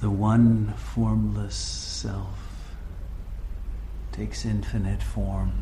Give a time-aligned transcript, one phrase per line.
[0.00, 2.38] the one formless self
[4.12, 5.52] takes infinite forms.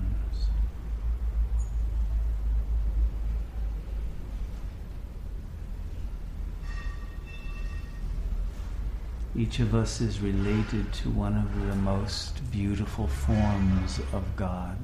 [9.37, 14.79] Each of us is related to one of the most beautiful forms of God,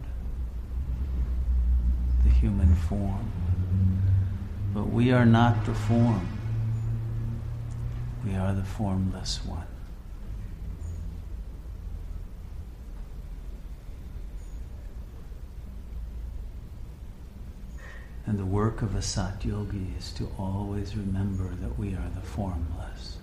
[2.25, 3.30] the human form.
[4.73, 6.29] But we are not the form.
[8.24, 9.66] We are the formless one.
[18.26, 22.22] And the work of a Sat Yogi is to always remember that we are the
[22.22, 23.18] formless.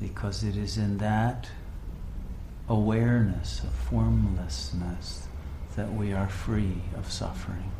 [0.00, 1.48] Because it is in that
[2.68, 5.28] awareness of formlessness
[5.76, 7.70] that we are free of suffering.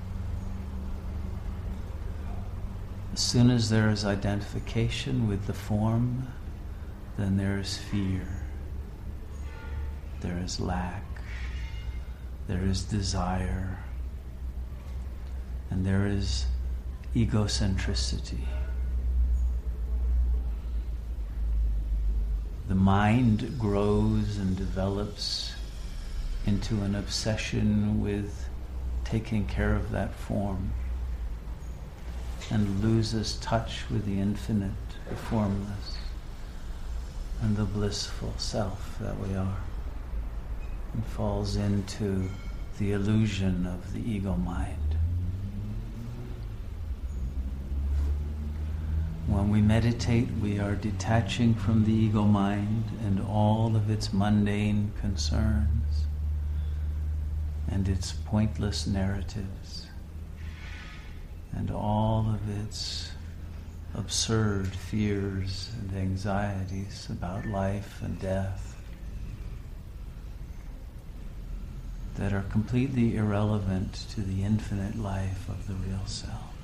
[3.15, 6.27] As soon as there is identification with the form,
[7.17, 8.27] then there is fear,
[10.21, 11.05] there is lack,
[12.49, 13.79] there is desire,
[15.71, 16.47] and there is
[17.15, 18.49] egocentricity.
[22.67, 25.55] The mind grows and develops
[26.47, 28.49] into an obsession with
[29.05, 30.73] taking care of that form
[32.51, 34.71] and loses touch with the infinite,
[35.09, 35.99] the formless,
[37.41, 39.59] and the blissful self that we are,
[40.93, 42.29] and falls into
[42.79, 44.97] the illusion of the ego mind.
[49.27, 54.93] When we meditate, we are detaching from the ego mind and all of its mundane
[55.01, 56.07] concerns
[57.69, 59.87] and its pointless narratives
[61.57, 63.11] and all of its
[63.95, 68.77] absurd fears and anxieties about life and death
[72.17, 76.55] that are completely irrelevant to the infinite life of the real self.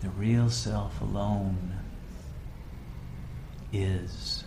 [0.00, 1.72] The real self alone
[3.72, 4.44] is.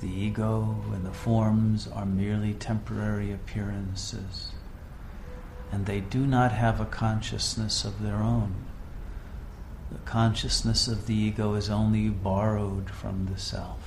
[0.00, 4.52] The ego and the forms are merely temporary appearances
[5.72, 8.54] and they do not have a consciousness of their own.
[9.92, 13.80] The consciousness of the ego is only borrowed from the self.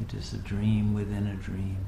[0.00, 1.84] It is a dream within a dream.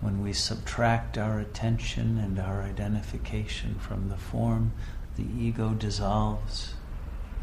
[0.00, 4.72] When we subtract our attention and our identification from the form,
[5.16, 6.74] the ego dissolves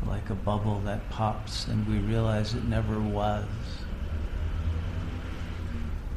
[0.06, 3.46] like a bubble that pops, and we realize it never was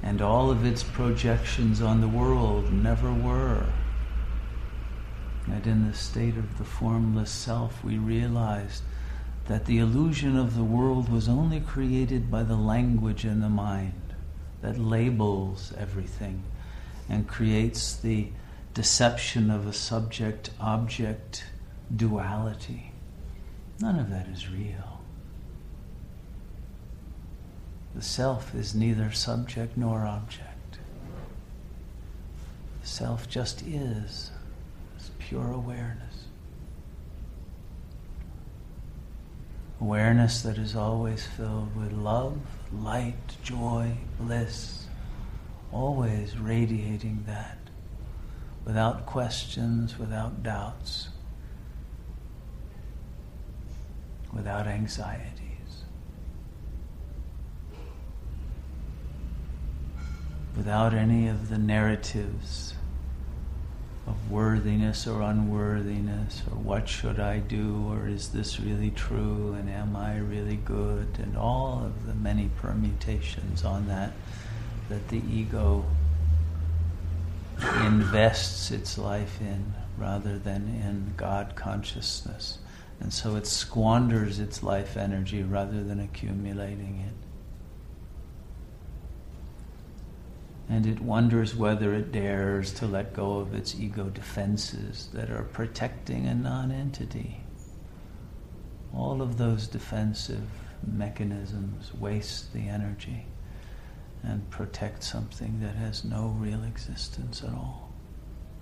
[0.09, 3.67] and all of its projections on the world never were.
[5.47, 8.83] And in the state of the formless self, we realized
[9.49, 14.15] that the illusion of the world was only created by the language in the mind
[14.63, 16.43] that labels everything
[17.11, 18.29] and creates the
[18.73, 21.45] deception of a subject object
[21.95, 22.93] duality.
[23.79, 24.98] None of that is real.
[27.99, 30.79] The self is neither subject nor object.
[32.81, 34.31] The self just is.
[34.95, 36.27] It's pure awareness.
[39.81, 42.39] Awareness that is always filled with love,
[42.73, 44.87] light, joy, bliss,
[45.73, 47.59] always radiating that
[48.65, 51.09] without questions, without doubts,
[54.33, 55.48] without anxiety.
[60.59, 62.75] Without any of the narratives
[64.09, 69.71] of worthiness or unworthiness, or what should I do, or is this really true, and
[69.71, 74.13] am I really good, and all of the many permutations on that
[74.89, 75.85] that the ego
[77.85, 82.59] invests its life in rather than in God consciousness.
[82.99, 87.28] And so it squanders its life energy rather than accumulating it.
[90.69, 95.45] And it wonders whether it dares to let go of its ego defenses that are
[95.45, 97.41] protecting a non-entity.
[98.95, 100.49] All of those defensive
[100.87, 103.27] mechanisms waste the energy
[104.23, 107.93] and protect something that has no real existence at all.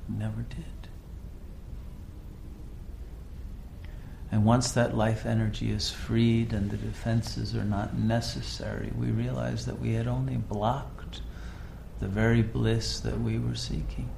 [0.09, 0.89] Never did.
[4.31, 9.67] And once that life energy is freed and the defenses are not necessary, we realize
[9.67, 11.23] that we had only blocked
[12.01, 14.11] the very bliss that we were seeking.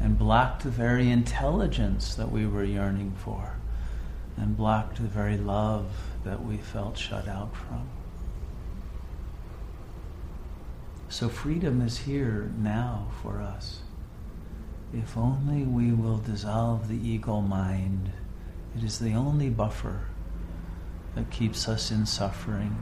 [0.00, 3.54] and blocked the very intelligence that we were yearning for
[4.36, 5.86] and blocked the very love
[6.24, 7.88] that we felt shut out from.
[11.08, 13.80] So freedom is here now for us.
[14.92, 18.10] If only we will dissolve the ego mind,
[18.76, 20.02] it is the only buffer
[21.14, 22.76] that keeps us in suffering,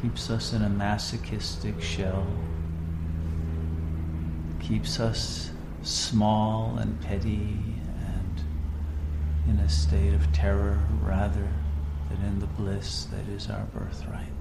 [0.00, 2.26] keeps us in a masochistic shell,
[4.60, 5.50] keeps us
[5.82, 7.58] small and petty
[8.06, 8.44] and
[9.48, 11.48] in a state of terror rather
[12.08, 14.32] than in the bliss that is our birthright.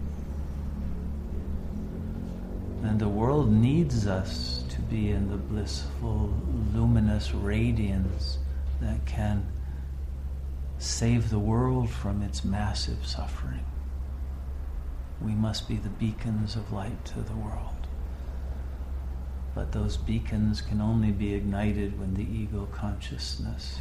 [2.83, 6.33] And the world needs us to be in the blissful,
[6.73, 8.37] luminous radiance
[8.79, 9.45] that can
[10.77, 13.65] save the world from its massive suffering.
[15.21, 17.87] We must be the beacons of light to the world.
[19.53, 23.79] But those beacons can only be ignited when the ego consciousness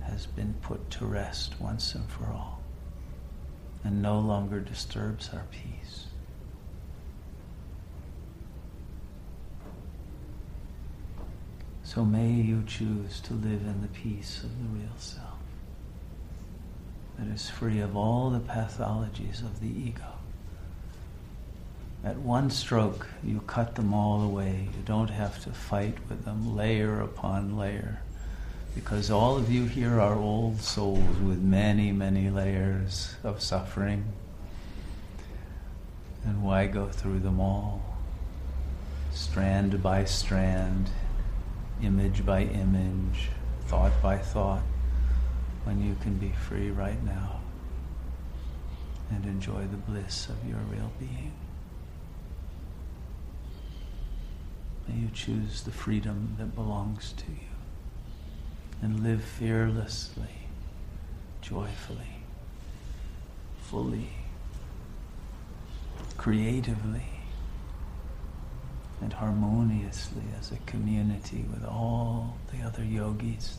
[0.00, 2.62] has been put to rest once and for all
[3.84, 6.06] and no longer disturbs our peace.
[11.82, 15.28] So may you choose to live in the peace of the real self
[17.18, 20.21] that is free of all the pathologies of the ego.
[22.04, 24.68] At one stroke, you cut them all away.
[24.76, 28.00] You don't have to fight with them layer upon layer.
[28.74, 34.04] Because all of you here are old souls with many, many layers of suffering.
[36.24, 37.82] And why go through them all?
[39.12, 40.90] Strand by strand,
[41.82, 43.28] image by image,
[43.66, 44.62] thought by thought,
[45.64, 47.40] when you can be free right now
[49.10, 51.32] and enjoy the bliss of your real being.
[54.88, 57.48] May you choose the freedom that belongs to you
[58.80, 60.48] and live fearlessly,
[61.40, 62.24] joyfully,
[63.60, 64.10] fully,
[66.16, 67.06] creatively,
[69.00, 73.58] and harmoniously as a community with all the other yogis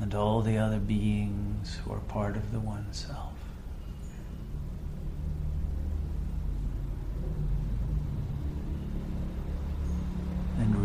[0.00, 3.32] and all the other beings who are part of the One Self.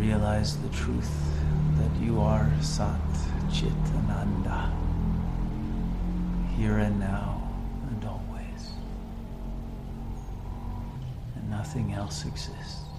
[0.04, 1.10] Realize the truth
[1.78, 3.00] that you are Sat
[3.50, 4.70] Chit Ananda,
[6.58, 7.42] here and now
[7.88, 8.62] and always.
[11.36, 12.93] And nothing else exists.